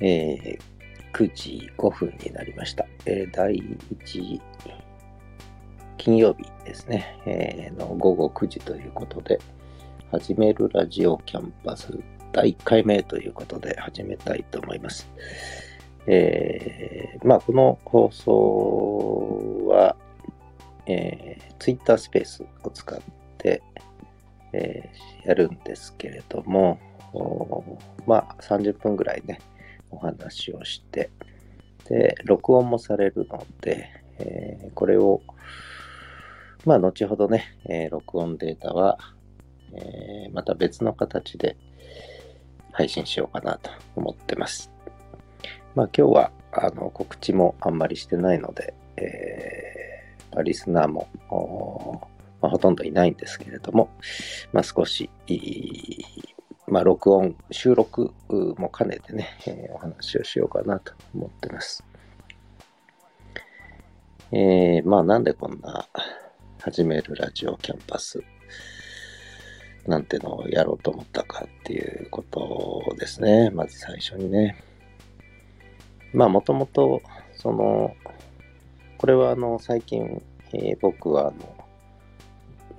[0.00, 0.58] えー、
[1.12, 2.86] 9時5分になりました。
[3.06, 4.40] えー、第1
[5.96, 9.38] 金曜日ですね、えー、の午後9時ということで、
[10.10, 11.92] 始めるラジオキャンパス
[12.32, 15.10] 第1回目ということで始めたいと思います。
[16.06, 19.96] えー、まあ、この放送は、
[20.86, 22.98] えー、Twitter スペースを使っ
[23.36, 23.62] て、
[24.52, 26.78] えー、やるんですけれども、
[28.06, 29.40] まあ、30分ぐらいね、
[29.90, 31.10] お話をして、
[31.88, 33.88] で、録音もされるので、
[34.18, 35.22] えー、これを、
[36.64, 38.98] まあ、後ほどね、えー、録音データは、
[39.72, 41.56] えー、また別の形で
[42.72, 44.70] 配信しようかなと思ってます。
[45.74, 51.08] まあ、今日は、あの、告知もあんまりしてないので、えー、リスナーも、
[52.40, 53.90] まあ、ほとんどいないんですけれども、
[54.52, 55.10] まあ、少し、
[56.70, 58.12] まあ、録音、収録
[58.58, 61.82] も兼ねてね、えー、お話をしようかなと思ってます。
[64.32, 65.86] えー、まあ、なんでこんな
[66.60, 68.22] 始めるラジオキャンパス
[69.86, 73.48] なんてのをやろうと思ったかっていうことですね。
[73.50, 74.62] まず最初にね。
[76.12, 77.00] まあ、もともと、
[77.32, 77.94] その、
[78.98, 80.22] これはあの、最近、
[80.52, 81.57] えー、僕はあの、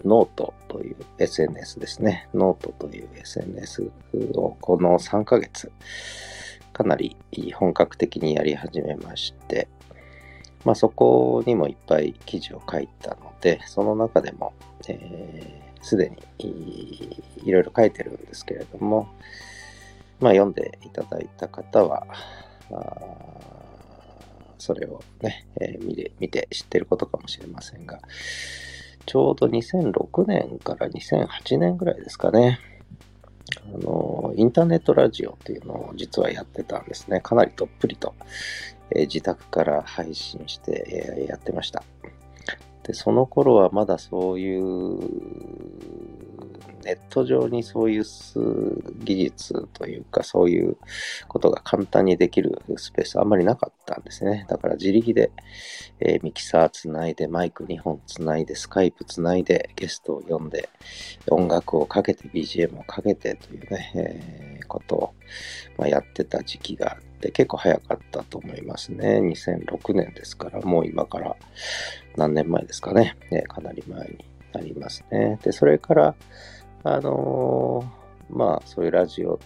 [0.05, 2.27] ノートという SNS ですね。
[2.33, 3.91] ノートという SNS
[4.35, 5.71] をこの3ヶ月、
[6.73, 7.15] かなり
[7.53, 9.67] 本格的にやり始めまして、
[10.65, 14.53] まあそこにもいっぱい記事を書いたので、その中でも、
[15.81, 19.09] す、で、にいろいろ書いてるんですけれども、
[20.19, 22.05] まあ読んでいただいた方は、
[24.57, 27.99] それをね、えー、見て知ってることかもしれませんが、
[29.09, 32.59] ちょうど2006年から2008年ぐらいですかね。
[33.73, 37.19] あの、インターネットラジオっていうのを実はやってたんですね。
[37.19, 38.13] かなりどっぷりと、
[38.91, 41.83] えー、自宅から配信して、えー、やってました。
[42.89, 44.97] で、その頃はまだそういう
[46.83, 48.03] ネット上にそういう
[49.03, 50.75] 技術というか、そういう
[51.27, 54.47] ことが簡単にできるスペースあんまりなかったんですね。
[54.49, 55.31] だから自力で、
[55.99, 60.67] えー、ミキサーつないで、マイク2本つないで、スカイプつないで、ゲストを呼んで、
[61.29, 65.13] 音楽をかけて、BGM をかけてというね、えー、ことを、
[65.77, 69.19] まあ、やってた時期があって、結構早かったと思いますね。
[69.19, 71.35] 2006年ですから、もう今から
[72.19, 73.15] 何年前ですかね。
[73.31, 75.39] ねかなり前になりますね。
[75.41, 76.15] で、それから、
[76.83, 79.39] あのー、まあ、そういうラジオ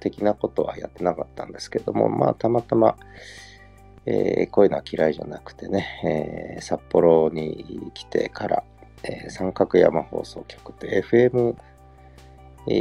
[0.00, 2.96] 的なことはやってなかったんですけども、まあ、たまたま、
[4.06, 8.64] えー、こういうのは嫌いじゃなくてね、えー、札幌に来てから、
[9.02, 11.54] えー、三角山放送局って FM、
[12.68, 12.72] え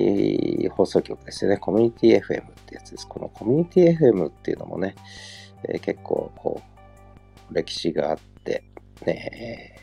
[0.68, 1.58] ー、放送局ですよね。
[1.58, 3.08] コミュニティ FM ってやつです。
[3.08, 4.96] このコミュニティ FM っていうのもね、
[5.68, 6.62] え、結構こ
[7.52, 8.64] う、歴史があって、
[9.06, 9.76] ね、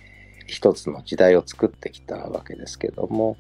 [0.46, 3.36] 一つの時代を作ってきたわけですけども、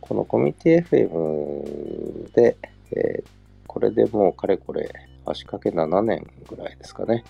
[0.00, 2.56] このコミュニティ FM で、
[2.90, 3.24] えー、
[3.66, 4.90] これでもうかれこれ
[5.24, 7.24] 足掛け7年ぐらいですかね、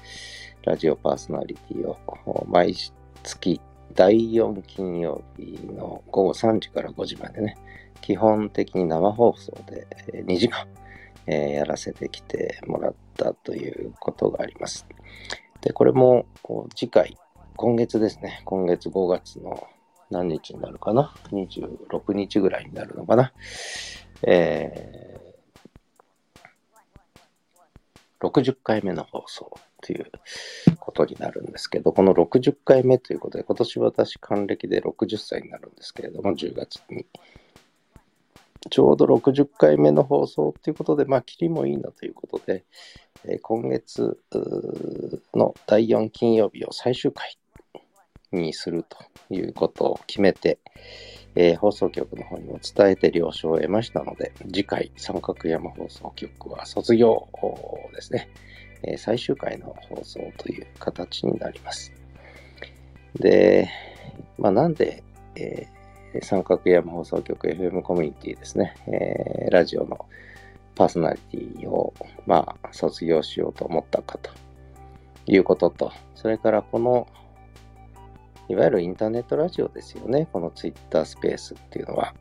[0.65, 2.75] ラジオパーソナリティを毎
[3.22, 3.60] 月
[3.94, 7.56] 第4金曜日の午後3時から5時までね、
[8.00, 10.66] 基本的に生放送で2時間、
[11.26, 14.87] えー、やらせてきてもらったということがあります。
[15.61, 16.26] で、これも
[16.75, 17.16] 次回、
[17.57, 19.67] 今月ですね、今月5月の
[20.11, 23.33] 何日になるかな ?26 日ぐらいになるのかな？
[24.23, 30.11] えー、60回目の放送という
[30.81, 37.07] ことになるんですけど、この60回目ということで、今年私還暦で60歳になるんですけれども、10月に。
[38.71, 42.65] ちょうど60回目の放送ということで、まあ、切りもいいなということで、
[43.25, 44.19] えー、今月
[45.35, 47.39] の第4金曜日を最終回
[48.34, 48.99] にすると
[49.34, 50.59] いうことを決めて、
[51.37, 57.29] えー、放送局の方にも伝えて了承を得ましたので、次回三角山放送局は卒業
[57.94, 58.29] ですね、
[58.82, 61.93] えー、最終回の放送という形になります。
[63.17, 63.69] で、
[64.38, 65.03] まあ、なんで、
[65.37, 70.06] えー、三角山放送局 FM コミュニティですね、えー、ラジオの
[70.75, 71.94] パーソナリティを、
[72.26, 74.31] まあ、卒業しようと思ったかと
[75.26, 77.06] いうことと、それからこの
[78.49, 82.14] いわゆるインターネットラジオですよね、このツイッタースペースっていうのは。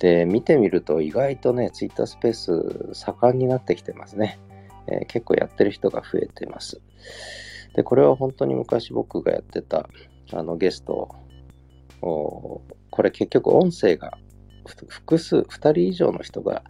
[0.00, 4.38] で、見てみると意外とね、ツイッタースペース盛んになってきてますね。
[4.86, 6.80] えー、結構やってる人が増えてます。
[7.74, 9.88] で、これは本当に昔僕がやってた
[10.32, 11.08] あのゲスト
[12.00, 12.62] こ
[13.02, 14.18] れ結局音声が
[14.88, 16.62] 複数、2人以上の人が、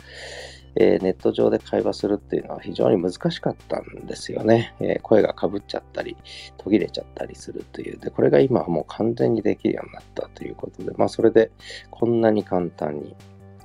[0.74, 4.74] えー、ネット上で会話するっていうのは非常に難しかったんですよね。
[4.80, 6.16] えー、声がかぶっちゃったり、
[6.56, 7.98] 途切れちゃったりするという。
[7.98, 11.50] で、これが今はもう完全にできるようになったということで、まあそれで
[11.90, 13.16] こんなに簡単に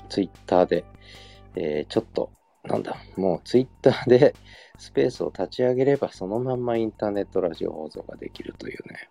[0.09, 0.85] Twitter で、
[1.55, 2.31] えー、ちょっと、
[2.63, 4.35] なんだ、もう Twitter で
[4.77, 9.09] スペースを立ち上げればそのまんまインターネットラジオ放送ができるというね。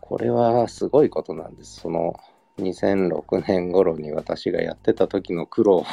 [0.00, 1.80] これはすごいことなんです。
[1.80, 2.14] その
[2.58, 5.84] 2006年頃に私がやってた時の苦労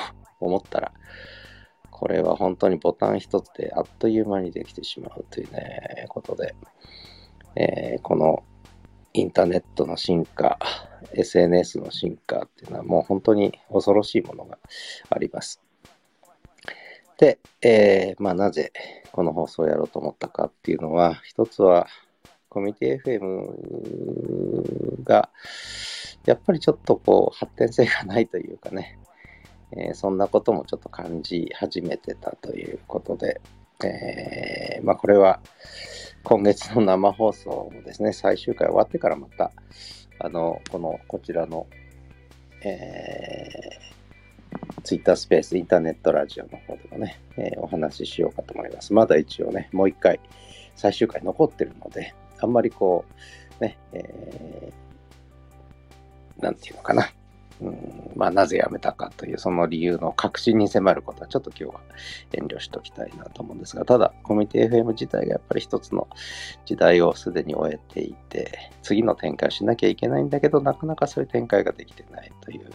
[0.43, 0.91] 思ったら、
[1.89, 6.55] これは本当にボタン一つであっという間にできてしまうというね、ことで、
[7.55, 8.43] えー、この
[9.13, 10.57] インターネットの進化、
[11.13, 14.57] SNS の進化っていうのはもう本当に恐ろしいものが
[15.09, 15.61] あります。
[17.17, 18.73] で、えー、まあなぜ
[19.11, 21.87] この放送をやろうと思ったかっていうのは、一つは
[22.49, 25.29] コミュニティ FM が
[26.25, 28.97] やっぱりちょっとこう、発展性がないというかね、
[29.75, 33.41] えー、そんなこともちょっと感じ始めてたということで、
[33.83, 35.39] えー、まあこれは
[36.23, 39.51] 今月の生放送もですね、最終回終わってからまた、
[40.19, 41.67] あの、この、こちらの、
[42.63, 48.93] えー、ツイッタースペース、インターネットラジオの方でもね、えー、お話ししようかと思います。
[48.93, 50.21] まだ一応ね、もう一回、
[50.75, 53.03] 最終回残ってるので、あんまりこ
[53.59, 57.09] う、ね、えー、なんていうのかな。
[57.61, 61.81] うん、まあ、なぜ辞めたかというその理由の確信に迫ることはちょっと今日は
[62.31, 66.07] 遠慮しておきたいなと思うんですが、ただ、コミュニティ FM 自体がやっぱり一つの
[66.65, 72.69] 時代をすでに終えていて、次の展開しなきゃいけないんだけど、なかなかそういう展開ができてないという。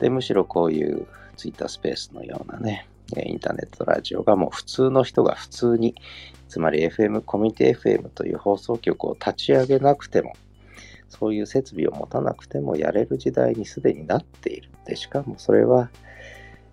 [0.00, 1.06] で、むしろこういう
[1.36, 5.94] ツイッタースペースのようなね、インターネットラジオがもう普通の人が普通に、
[6.48, 10.34] つまり FM、コミュニティ FM という放送局を立ち上げなくても、
[11.18, 14.70] そういう設備を持たなくてもやれる時代にすでになっている。
[14.84, 15.90] で、しかもそれは、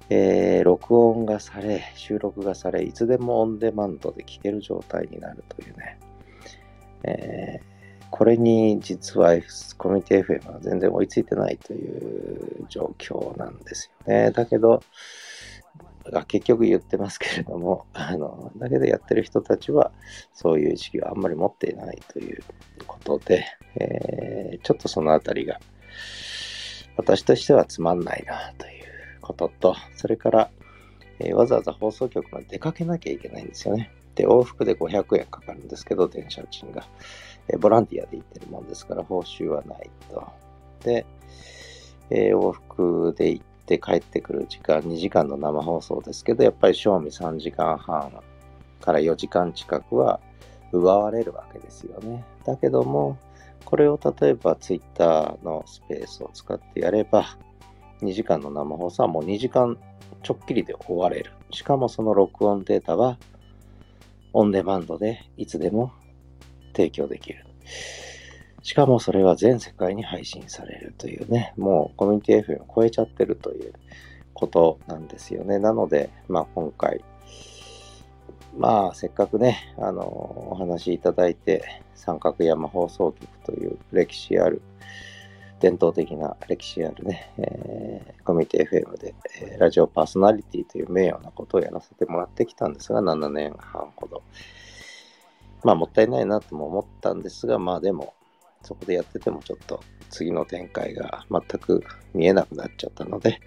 [0.09, 5.99] えー、録音がされ、収録がされ、いつでもオンデマンドで聴ける状態になるというね。
[7.05, 9.35] えー、これに実は
[9.77, 14.31] コミュニティ FM は全然追いついてないという状況なんですよね。
[14.31, 14.81] だけど、
[16.11, 19.91] が結局言ってますけれども、 あの、だけどやってる人たちは
[20.33, 22.43] そういう意識はあんまり持っていないという
[22.85, 23.45] ことで、
[23.75, 25.59] えー、ちょっとそのあたりが
[26.97, 28.83] 私としてはつまんないなという
[29.21, 30.51] ことと、それから、
[31.19, 33.91] えー、わざわざ放送局まで出かけなきゃいけないんですよね。
[34.15, 36.87] で、往復で500円かかるんですけど、電車賃が。
[37.47, 40.23] えー、ボランティアで行ってるもんですから、報酬はないと。
[40.83, 41.05] で、
[42.09, 48.11] えー、往復で行って、って帰ってくる時間、2時間の生放送ですけど、やっぱり賞味3時間半
[48.81, 50.19] から4時間近くは
[50.73, 52.25] 奪われるわけですよね。
[52.45, 53.17] だけども、
[53.63, 57.37] これを例えば Twitter のスペースを使ってやれば、
[58.01, 59.77] 2時間の生放送はもう2時間
[60.23, 61.31] ちょっきりで終われる。
[61.51, 63.17] しかもその録音データは
[64.33, 65.93] オンデマンドでいつでも
[66.75, 67.45] 提供できる。
[68.63, 73.73] しかもそれは全世界に配信されるというね、もうコミュニティ FM を超えちゃってるという
[74.33, 75.59] ことなんですよね。
[75.59, 77.03] なので、まあ今回、
[78.57, 80.03] まあせっかくね、あの、
[80.51, 84.61] お話しいただいて、三角山放送局という歴史ある、
[85.59, 94.23] 伝統的な歴史あるね、えー、コミュニティ FM で、えー、ラジオパーソナリティという名誉なことをやらせてもらってきたんですが、7年半ほど。
[95.65, 98.13] まあもったいないなとも思ったんですが、まあでも、
[98.63, 103.39] そこでやっててもちょっと次の展開が全く見えなくなっちゃったので、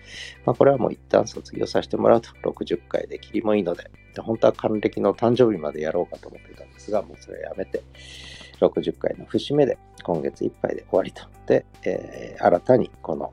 [0.44, 2.30] まあ、これはもう一旦卒業させてもらうと。
[2.42, 7.82] 60回で切りもいいので、本当は還暦の誕生日までやろうかと思ってたんですが、もうそれはやめて、
[8.60, 11.22] 60回の節目で今月いっぱいで終わりと。
[11.46, 13.32] で、えー、新たにこの、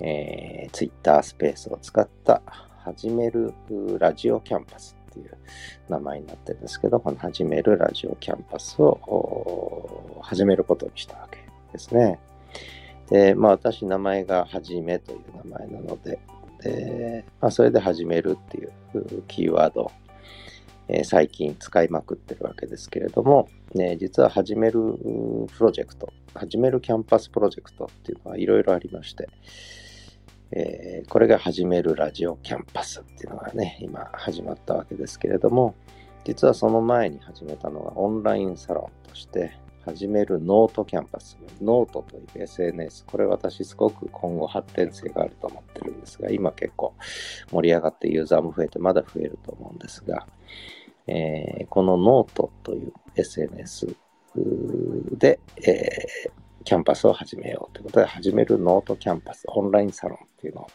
[0.00, 2.42] えー、Twitter スペースを使った
[2.84, 3.52] 始める
[3.98, 4.96] ラジオキャンパス。
[5.10, 5.30] っていう
[5.88, 11.38] 名前になってるんですけど、この始めるラジオキャンパスを始めることにしたわけ
[11.72, 12.18] ですね。
[13.10, 16.18] で、まあ私名前がはじめという名前なので、
[16.62, 18.72] でまあ、それで始めるっていう
[19.28, 19.90] キーワード
[20.92, 29.28] え最近使いまくってるわけですけれども、ね、実は始めるプロジェクト、始めるキャンパスプロジェクトっていうのはいろいろありまして、
[30.52, 35.74] えー、これが始めるラジオキャンパスっていうのがね、今始まったわけですけれども、
[36.24, 39.52] 実はその前に始めたのがオンラインサロンとして、
[39.84, 41.38] 始めるノートキャンパス。
[41.62, 43.04] ノートという SNS。
[43.06, 46.94] これ私すごく今後発展性があると思ってるんですが、今結構
[47.50, 50.26] 盛り上がってユーザーも増えてまだ増えると思うんですが、
[51.06, 53.96] えー、このノートという SNS
[55.16, 56.30] で、えー、
[56.70, 60.66] キャンパスを始めようということで、始めるノートキャンパスオンラインサロンっていうのを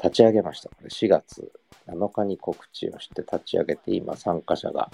[0.00, 0.68] 立ち上げました。
[0.68, 1.50] これ4月
[1.88, 4.92] 7日に告知をして立ち上げて、今参加者が、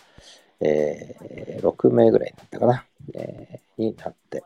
[0.61, 4.42] えー、6名ぐらいになったかな、えー、になって、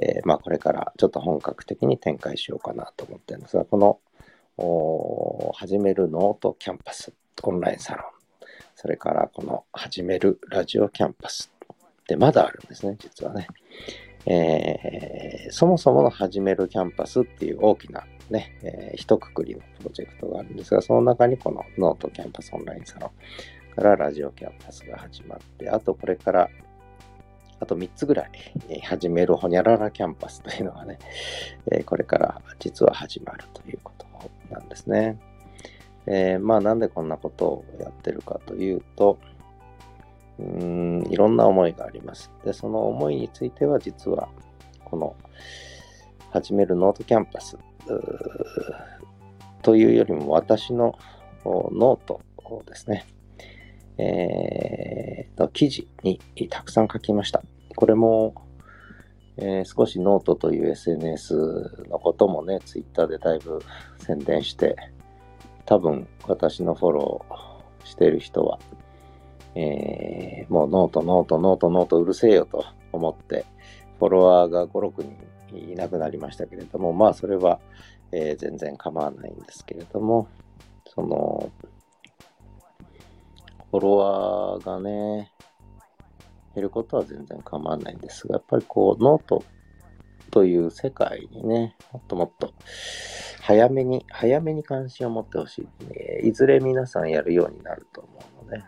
[0.00, 8.04] えー、まあこれからちょっと本格的に展開しようかなと思ってるんですが、この始めるノートキャンパスオンラインサロン、
[8.76, 11.50] それからこの始めるラジオキャンパス
[12.06, 13.48] でまだあるんですね、実はね。
[14.26, 23.12] えー、そもそもの始めるキャンパスっていう大きなね、えー、一括りのプロジェクトがあるんですが、その中にこのノートキャンパスオンラインサロ
[23.72, 26.48] ンからラジオキャンパスが始まって、あとこれから
[27.60, 28.30] あと3つぐらい、
[28.82, 30.98] 始めるほにゃららキャンパスというのがね、
[31.70, 34.06] えー、これから実は始まるということ
[34.50, 35.18] なんですね。
[36.06, 39.18] えー、まあなんでこんなことをやってるかというと、
[40.42, 42.30] うーん、いろんな思いがあります。
[42.44, 44.28] で、その思いについては実は、
[44.84, 45.16] この、
[46.32, 47.58] 始めるノートキャンパス
[49.60, 50.98] というよりも私の
[51.44, 53.04] ノートをですね、
[53.98, 56.18] えー、の記事に
[56.48, 57.42] たくさん書きました。
[57.76, 58.34] これも、
[59.36, 63.60] えー、少しノートという SNS のこともね、ツイッターでだいぶ
[63.98, 64.74] 宣伝して、
[65.66, 68.58] 多分私のフォローしている人は
[69.54, 73.44] えー、もう note、note、note、note うるせえよと思って、
[73.98, 75.04] フォロワーが5、6
[75.50, 77.60] 人いなくなりましたけれども、まあそれは、
[78.12, 80.28] えー、全然構わないんですけれども、
[80.86, 81.50] その、
[83.70, 85.32] フォロワーがね、
[86.54, 89.44] 減ることは全然構わないんですが、やっぱりこう、ノート
[90.30, 92.52] という世界にね、もっともっと
[93.40, 96.20] 早めに、早めに関心を持ってほしい、ね。
[96.22, 98.10] いずれ皆さんやるようになると思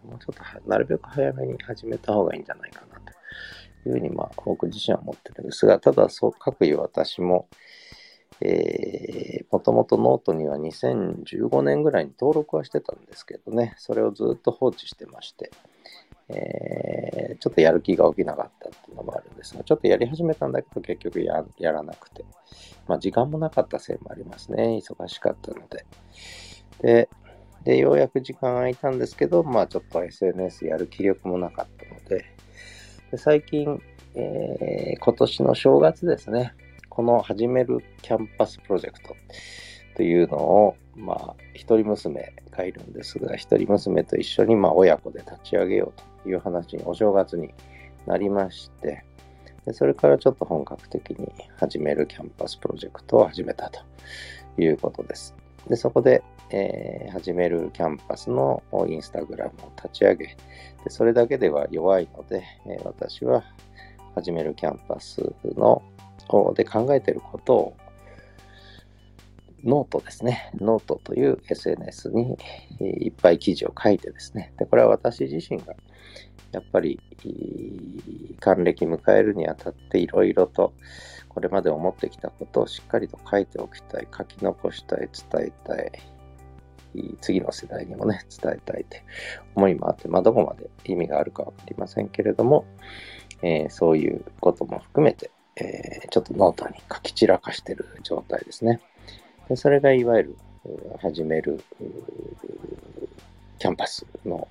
[0.05, 7.49] もうちょっとなるべく早めに始めた方がいいんじゃないかなというふうに、まあ、僕自身は思ってるんですが、ただ、そう、各位私も、
[8.41, 15.51] えー、もともとノートには2015年ぐらいに登録はしてたんですけどね、それをずっと放置してまして、
[16.29, 22.25] えー、ちょっとやる気が起きなかったっていうのもあるんですが、ちょっとやり始めたんだけど結局ややらなくて、
[22.89, 24.81] まあ時間もなかったせいもありますね。
[24.83, 25.85] 忙しかったので。
[26.81, 27.09] で、
[27.65, 32.27] でようやく時間空いたんですけど、まあちょっと SNS やる気力もなかったので、
[33.11, 33.81] で最近、
[34.15, 36.53] えー、今年の正月ですね、
[36.89, 39.17] この始めるキャンパスプロジェクト
[39.97, 47.53] というのを、まあ、一人娘がいるんですが、一人娘と一緒に、まあ、親子で立ち上げようという話にお正月に
[48.07, 49.05] なりまして、
[49.65, 53.81] でそれからちょっと本格的にはじめる Camp@Usプロジェクトを始めたと
[54.59, 55.35] いうことです。
[55.69, 60.37] でそこで、えー、はじめる Camp@Usのインスタグラムを立ち上げ、で
[60.91, 63.45] それだけでは弱いので、えー、私は
[64.15, 65.21] はじめる Camp@Us
[65.57, 65.83] の
[66.55, 67.77] で考えていることを
[69.65, 70.51] ノートですね。
[70.61, 72.37] ノートという SNS に
[72.81, 74.53] いっぱい記事を書いてですね。
[74.59, 75.75] でこれは私自身が
[76.53, 77.01] やっぱり
[78.41, 80.73] 還暦迎えるにあたっていろいろと
[81.29, 85.93] これまで思ってきたことをしっかりと書いておきたい、書き残したい、伝えたい、
[87.21, 89.03] 次の世代にもね、伝えたいという
[89.57, 92.65] 思いもあって、まあ、どこまで意味があるかわかりませんけれども、
[93.43, 98.81] えー、そういうことも含めて、えー、ちょっとノートに書き散らかしてる状態ですね。
[99.49, 100.37] でそれがいわゆる
[101.01, 101.63] 始める
[103.59, 104.49] Camp@Usの、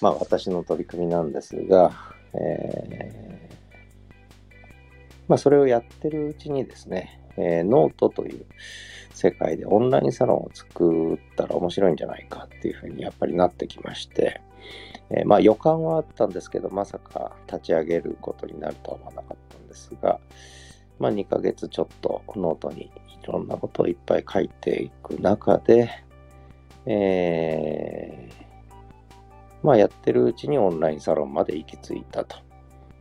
[0.00, 1.92] まあ私の取り組みなんですが、
[2.32, 4.54] えー、
[5.28, 8.46] まあそれをやってるうちにですね、えー、ノートという
[9.12, 14.40] 世界でオンラインサロンを作ったら面白いんじゃないかっていうふうにやっぱりなってきまして、
[15.10, 20.18] えー、まあ予感はあったんですけど、まさか立ち上げることになるとは思わなかったんですが、
[20.98, 25.90] まあ2ヶ月ちょっとノートにいろんなことをいっぱい書いていく中で、
[26.86, 32.36] えー、まあやってるうちにオンラインサロンまで行き着いたと。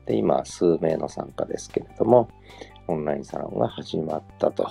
[0.05, 2.29] で、今数名の参加ですけれども、
[2.87, 4.69] オンラインサロンが始まったと。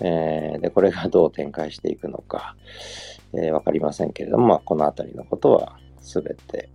[0.00, 2.56] えー、で、これがどう展開していくのか、
[3.32, 6.68] えー、わかりませんけれども、まあ、このあたりのことはすべて、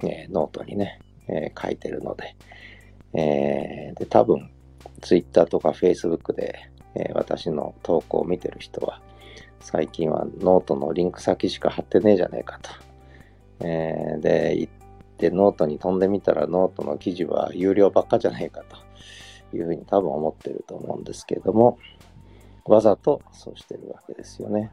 [0.00, 2.36] えー、ノートにね、えー、書いてるので、
[3.14, 4.50] えー、で、多分、
[5.00, 9.00] ツイッターとかフェイスブックで、えー、私の投稿を見てる人は、
[9.60, 12.70] 最近はノートのリンク先しか貼ってねえじゃねえかと。
[13.60, 14.72] えー、で、行っ
[15.16, 18.85] てノートに飛んでみたらノートの記事は有料ばっかじゃねえかと
[19.54, 21.78] いうふうに多分思ってると思うんですけれども、
[22.64, 24.72] わざとそうしてるわけですよね。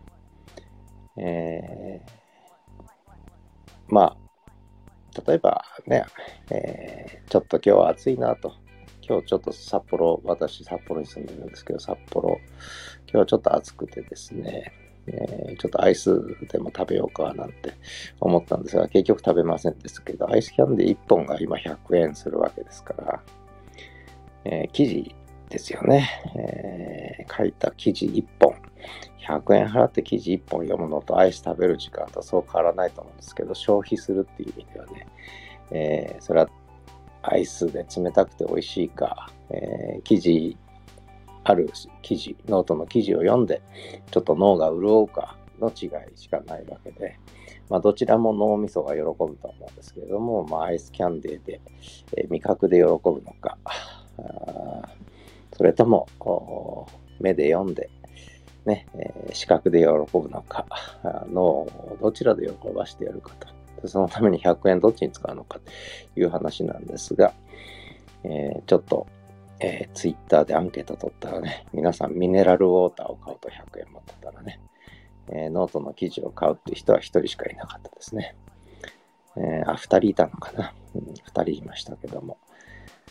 [1.17, 6.05] えー、まあ、例えばね、
[6.49, 8.55] えー、ちょっと今日は暑いなと
[9.07, 12.39] 今日ちょっと札幌、私札幌に住んでるんですけど、札幌、
[13.11, 14.71] 今日ちょっと暑くてですね、
[15.07, 16.09] えー、ちょっとアイス
[16.49, 17.73] でも食べようかなんて
[18.21, 23.21] 思ったんですが、結局食べませんですけど、アイスキャンディー1本が今100円するわけですから、
[24.45, 25.15] えー、生地
[25.49, 28.55] ですよね、えー、書いた記事1本、
[29.27, 35.07] 100円払って記事1本読むのとアイス食べる時間とそう変わらないと思うんですけど、消費するっていう意味ではね、
[35.71, 36.49] えー、それは
[37.21, 40.57] アイスで冷たくて美味しいか、えー、記事
[41.43, 41.69] ある
[42.01, 43.61] 記事、ノートの記事を読んで、
[44.11, 47.17] ちょっと脳が潤うかの違いしかないわけで、
[47.69, 51.61] まあ、どちらも脳みそが喜ぶと思うんですけれども、まあ、アイスキャンデーで、
[52.17, 52.89] えー、味覚で喜ぶ
[53.21, 53.57] のか、
[55.55, 56.07] それとも
[57.19, 57.89] 目で読んで、
[58.65, 60.65] ね、えー、視覚で喜ぶのか、
[61.31, 63.87] 脳をどちらで喜ばしてやるかと。
[63.87, 67.33] そのために100円どっちに使うのかという話なんですが、
[68.23, 69.07] えー、ちょっと
[69.63, 74.59] えー、ツイッターでアンケート取ったらね、皆さんミネラルウォーターを買うと100円持ってたらね、
[75.29, 78.35] えー、ノートの記事を買うっていう人は1人しかいなかったですね。
[79.37, 82.37] えー、あ、2人いたのかな、うん、?2 人いましたけども。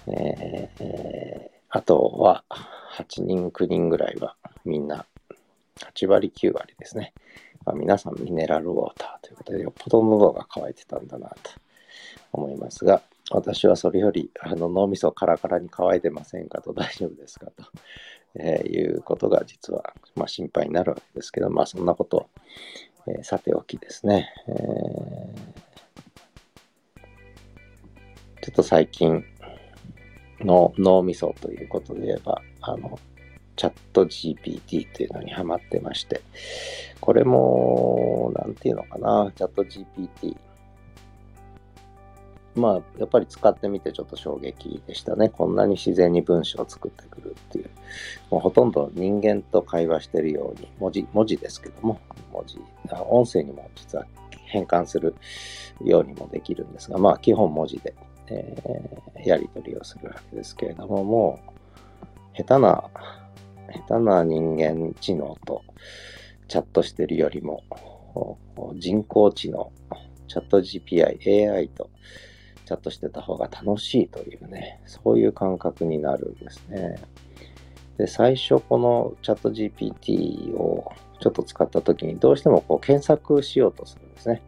[0.09, 2.44] えー、あとは
[2.97, 5.06] 8人、9人ぐらいはみんな
[5.94, 7.12] 8割、9割ですね。
[7.64, 11.37] まあ、皆さんミネラルウォーターということで、よっぽど喉が渇いてたんだなと
[12.32, 17.64] 思いますが、私はそれよりあの脳みそカラカラに乾いてませんかと大丈夫ですかと、
[18.35, 22.28] えー、いうことが実は、まあ、心配になるわけですけど、まあそんなこと、
[23.06, 27.04] えー、さておきですね、えー、
[28.42, 29.25] ちょっと最近
[30.44, 32.99] の脳みそということで言えば、あの、
[33.56, 36.22] チャット GPT というのにハマってまして、
[37.00, 40.37] これも、なんていうのかな、チャット GPT。
[42.54, 45.30] まあ、やっぱり使ってみてちょっと衝撃でしたね。
[45.30, 47.70] こんなに自然に文章を作ってくるっていう。
[48.30, 52.00] もうほとんど人間と会話してるように、文字、文字ですけども、
[52.32, 52.59] 文字、
[53.09, 54.07] 音声にも実は
[54.46, 55.14] 変換する
[55.83, 57.94] ようにもできるんですが、まあ基本文字で、
[58.33, 61.40] えー、やり取りをするわけですけれども、も
[62.35, 62.85] う、下手な、
[63.88, 65.62] 下手な人間知能と
[66.49, 67.62] チャットしてるよりも、
[68.77, 69.73] 人工知能、
[70.29, 71.90] チャット GPI、AI と
[72.64, 76.97] チャットしてた方が楽しいというね、そういう感覚になるんですね。
[77.99, 84.42] で、最初このチャット GPT をちょっと使った時にどうしてもこう検索しようとするんですね。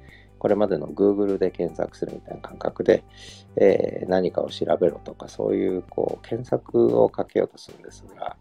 [0.45, 3.03] これまでの Google で検索するみたいな感覚で、
[3.57, 8.37] えー、何かを調べろとかそういうこう検索をかけようとするんですが、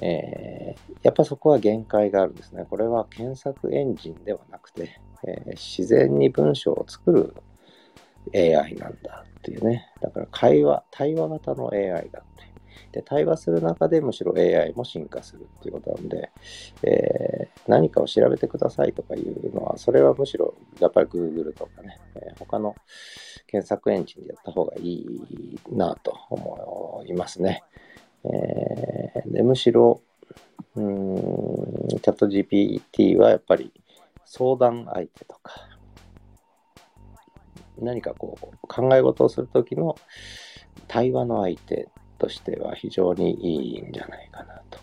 [0.00, 2.64] えー、やっぱそこは限界があるんですね。
[2.64, 7.34] これは検索エンジンではなくて、えー、自然に文章を作る
[8.34, 9.92] AI なんだっていうね。
[10.00, 12.51] だから会話、対話型の AI だっていう。
[12.92, 16.30] で、対話する中でむしろ AI も進化するっていうことなんで、
[16.82, 22.74] えー、何かを調べてくださいとかいうのは、それはむしろやっぱり Google とかね、えー、他の
[23.46, 27.62] 検索エンジンでやった方がいいなと思いますね。
[28.24, 30.00] えー、でむしろ、
[30.76, 33.72] うん、チャット GPT はやっぱり
[34.24, 35.68] 相談相手とか、
[37.78, 39.96] 何かこう考え事をするときの
[40.88, 41.88] 対話の相手
[42.22, 44.78] としては非常にいいんじゃないかなと。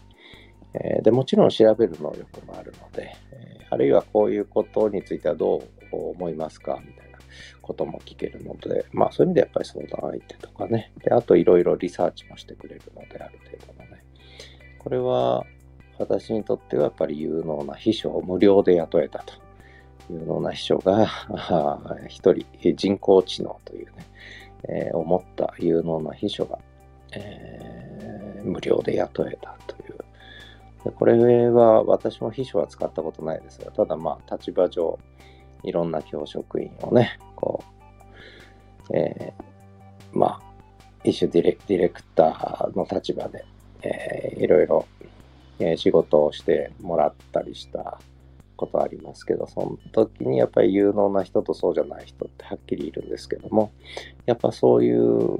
[0.73, 6.80] えー、でもちろん調べる能力もあるので、え、あるいはこういうことについてはどう思いますか？
[6.86, 7.17] みたいな
[7.62, 14.04] ことも聞けるので、まあそういう意味でやっぱり相談相手とかね、であといろいろリサーチもしてくれるのである程度のね、
[14.78, 15.45] これは
[15.97, 19.34] 私にとってはやっぱり有能な秘書を無料で雇えたと。
[20.12, 21.08] 有能な秘書が
[22.10, 23.91] 一人人工知能というね、
[24.67, 26.58] えー、思った有能な秘書が、
[27.13, 29.98] えー、無料で雇えたという。
[30.84, 34.98] でこれは私も秘書は使ったことないですが、ただまあ立場上、
[35.63, 37.63] いろんな教職員をね、こ
[38.89, 40.41] う、えー、まあ、
[41.04, 43.45] 一種ディレディレクターの立場で、
[43.82, 44.86] えー、いろいろ、
[45.60, 48.00] えー、仕事をしてもらったりした
[48.56, 53.72] ことありますけど、その時にやっぱり有能な人とそうじゃない人ってはっきりいるんですけども、
[54.26, 55.39] やっぱそういう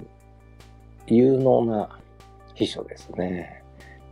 [1.16, 2.00] 有能な
[2.56, 3.64] 秘書ですね。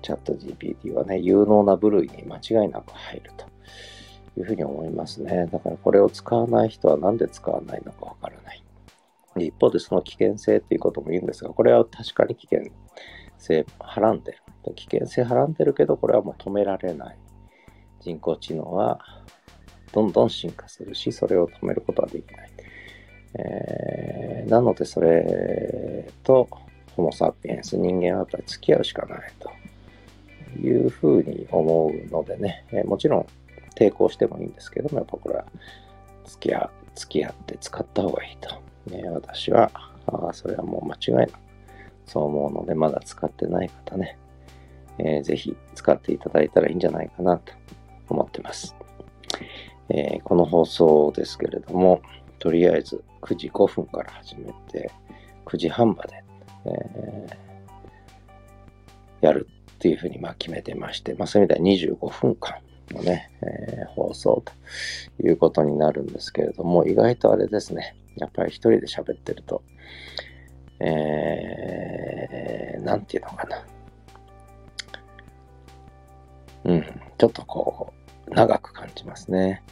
[0.02, 3.46] チャット GPT はね、有能な部類に間違いなく入ると
[4.40, 5.48] いうふうに思いますね。
[5.52, 8.64] だからこれを使わない人は何で使わないのかわからない。
[9.40, 12.72] 一方でその危険性っていうことも言うんですが、これは確かに危険
[13.38, 14.40] 性はらんでる。
[14.76, 17.18] 危険性はらんでるけど、これはもう止められない。
[18.02, 19.00] 人工知能は
[19.92, 22.50] どんどん進化するし、それを止めることはできない。
[23.40, 26.48] えー、なので、それと
[26.98, 29.52] ホモ・サピエンス、人間はやっぱり付き合うしかないと
[30.60, 33.26] いうふうに思うのでね、えもちろん
[33.76, 35.46] 抵抗してもいいんですけども、やっぱこれは
[36.26, 38.50] 付き合付き合って使った方がいいと。
[38.92, 39.72] ね、私は、
[40.08, 41.32] あそれはもう間違いなく
[42.08, 44.18] そう思うので、まだ使ってない方ね、
[44.98, 47.54] えー、ぜひ使っていただいたらいいんじゃないかなと
[48.10, 48.76] 思ってます。
[49.90, 52.02] えー、この放送ですけれども、
[52.40, 54.92] とりあえず9時5分から始めて、
[55.46, 56.24] 9時半まで、
[56.68, 62.58] えー、やるっていうふうにまあ決めてまして、まあ、そういう意味では25分間
[62.92, 69.62] のね、えー、放送ということになるんですけれども、意外とあれですね、やっぱり一人で喋ってると、
[70.80, 73.66] えー、なんていうのかな。
[76.66, 76.84] うん、
[77.18, 77.94] ちょっとこ
[78.28, 79.64] う、長く感じますね。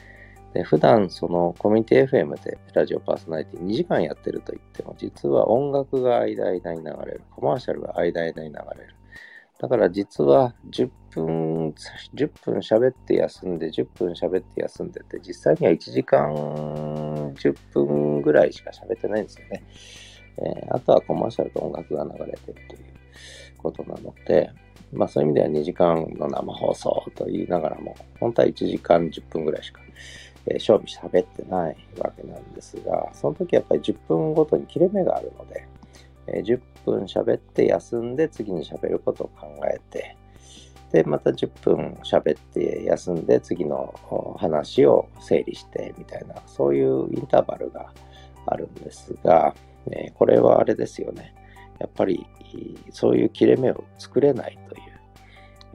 [0.55, 8.95] で普段そのコミュニティ FM でラジオパーソナリティ2時間やってると言っても実は音楽が間間に流れるコマーシャルが間間に流れる。
[9.59, 11.73] だから実は10分
[12.13, 19.63] 10分喋って休んで10分喋って休んでって実際には1時間10分ぐらいしか喋ってないんですよね、
[20.37, 22.83] えー、あとはコマーシャルと音楽が流れてるという
[23.57, 24.51] ことなので
[24.93, 29.81] まあそういう意味では2時間の生放送と言いながらも本当は1時間10分ぐらいしか
[30.47, 35.67] えー、勝負喋ってないわけなんですが、その時やっぱり10分ごとに切れ目があるので、
[36.27, 40.17] え、10分喋って休んで次に喋ることを考えて、
[40.91, 43.93] で、また10分喋って休んで次の
[44.37, 47.91] 話を整理してみたいな、そういうインターバルが
[48.45, 49.53] あるんですが、
[49.91, 51.33] え、これはあれですよね。
[51.79, 52.25] やっぱり
[52.91, 54.84] そういう切れ目を作れないという、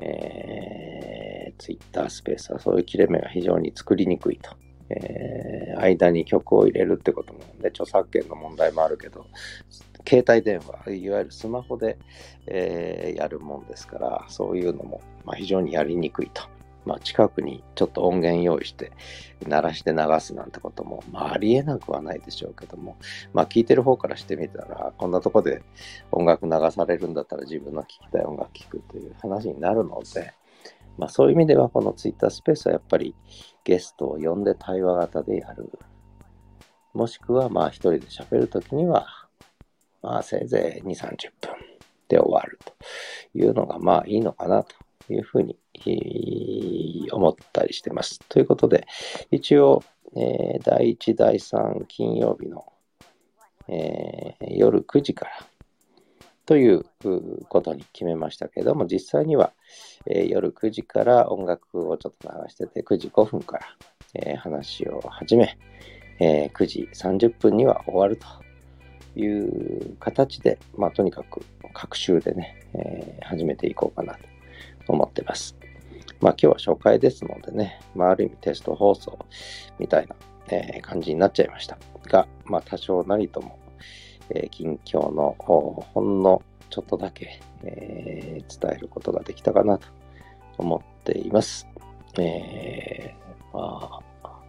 [0.01, 4.51] えー、Twitter スペースはそういう切れ目が非常に作りにくいと。
[4.91, 9.25] えー、間に曲を入れるってこともで、著作権の問題もあるけど、
[10.07, 11.97] 携帯電話、いわゆるスマホで、
[12.47, 16.43] えー、やるもんですから、そういうのも、まあ、非常にやりにくいと。
[16.85, 18.93] まあ、近くにちょっと音源用意して
[19.47, 22.97] 鳴らして流すなんてことも、まあ、ありえなくはないでしょうけども、
[23.33, 25.63] まあ、聞いてる方からしてみたら、こんなとこで
[26.11, 30.33] 音楽流されるんだったら自分の聴きたい音楽聴くという話になるので、
[30.99, 33.15] まあ、そういう意味ではこの Twitter スペースはやっぱり
[33.65, 35.71] ゲストを呼んで対話型でやる。
[36.93, 39.07] もしくはまあ一人で喋るときには、
[40.03, 41.55] まあせいぜい2、30分
[42.09, 42.75] で終わると
[43.35, 44.75] いうのがまあいいのかなと
[45.13, 45.59] いうふうに
[47.13, 48.21] 思ったりしてます。
[48.29, 48.87] ということで、
[49.31, 49.83] 一応、
[50.17, 52.65] えー、第1、第3金曜日の、
[53.69, 55.33] えー、夜9時から
[56.47, 56.85] という
[57.49, 59.53] ことに決めましたけども、実際には、
[60.07, 63.67] えー、夜9時から音楽をちょっと流してて、9時5分から、
[64.15, 65.57] え、話を始め、
[66.19, 68.27] え、9時30分には終わると
[69.17, 71.41] いう形で、まあ、とにかく
[71.73, 74.30] 各週でね、え始めていこうかなと
[74.91, 75.57] 思ってます。
[76.21, 79.19] まあ、今日は初回ですのでね、まあ、ある意味テスト放送
[79.79, 80.17] みたいな、
[80.53, 83.59] え感じになっちゃいましたが、まあ、多少なりとも、
[84.31, 89.89] え近況のほんのちょっとだけ、えー、伝えることができたかなと
[90.59, 91.67] 思っています。
[92.19, 94.41] えー、まあ、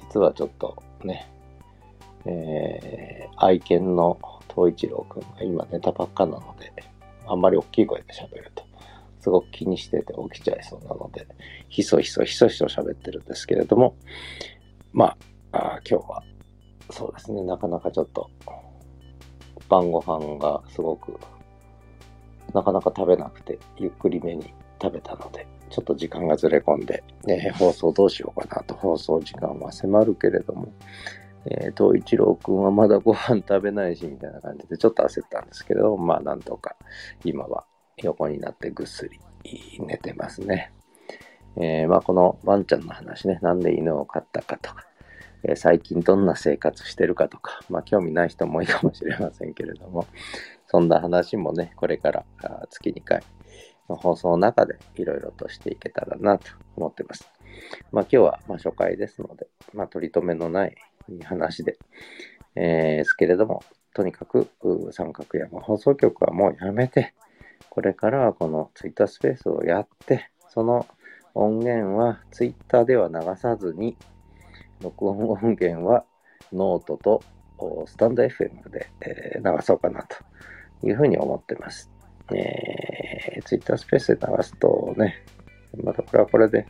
[0.00, 1.30] 実はちょっとね、
[2.26, 4.18] えー、愛犬の
[4.54, 6.72] 東一郎くんが今寝たばっかなので、
[7.26, 8.64] あんまり大きい声で喋ると、
[9.20, 11.26] すごく気にしてて起きちゃいそうなので、
[11.68, 13.96] ひそひそひそひそ喋ってるんですけれども、
[14.92, 15.16] ま
[15.52, 16.22] あ、あ今日は、
[16.90, 18.30] そうですね、なかなかちょっと、
[19.68, 21.16] 晩ご飯がすごく
[22.54, 30.72] なかなか食べなくて、ゆっくりめに食べたので、ちょっと時間がずれ込んで、えー、放送どうしようかなと、放送時間は迫るけれども、
[31.46, 36.76] えー、東一郎くんはまだご飯食べないし、みたいな感じでちょっと焦ったんですけど、まあなんとか
[37.24, 37.64] 今は
[38.02, 39.20] 横になってぐっすり
[39.80, 40.72] 寝てますね。
[41.56, 44.86] えー、まあこのワンちゃんの話ね、なんで犬を飼ったかとか、
[45.42, 50.06] え最近どんな生活してるかとか、まあ興味ない人も多いかもしれませんけれども、
[50.66, 52.24] そんな話もね、これから
[52.70, 53.22] 月2回
[53.88, 57.28] の放送の中でいろいろとしていけたらなと思ってます。
[57.90, 60.76] まあ今日はま初回ですので、まあ取り留めのない
[61.24, 61.78] 話で、
[62.54, 63.62] えー、ですけれども、
[63.94, 64.48] とにかく
[64.92, 67.14] 三角山放送局はもうやめて、
[67.68, 70.86] これからはこの Twitter スペースをやって、その
[71.34, 73.96] 音源は Twitter では流さずに、
[74.80, 76.04] 録音音源は
[76.52, 77.22] ノートと
[77.86, 78.90] スタンド FM で、
[79.36, 80.16] 流そうかなと
[80.86, 81.90] いうふうに思ってます。
[82.32, 85.24] えー、Twitter スペースで流すとね、
[85.82, 86.66] またこれはこれで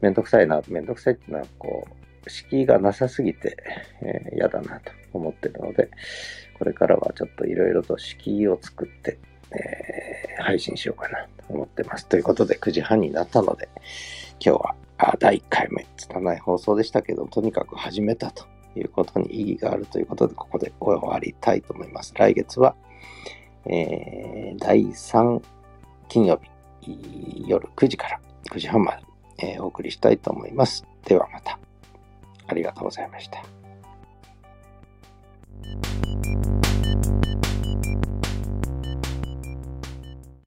[0.00, 1.86] めんどくさいな、めんどくさいっていうのはこ
[2.24, 3.56] う、敷居がなさすぎて、
[4.02, 5.90] えー、嫌だなと思ってるので、
[6.58, 9.18] これからはちょっといろいろと敷居を作って、
[10.38, 12.06] 配信しようかなと思ってます。
[12.06, 13.68] ということで、9時半になったので、
[14.40, 22.14] 今日は、あ第1回目、拙い放送でしたけど、とにかく始めたということに意義があるということで、ここで終わりたいと思います。
[22.16, 22.74] 来月は、
[23.66, 25.42] えー、第3
[26.08, 26.40] 金曜
[26.82, 29.02] 日、夜9時から9時半まで、
[29.38, 30.86] えー、お送りしたいと思います。
[31.04, 31.58] ではまた。
[32.48, 33.42] ありがとうございました。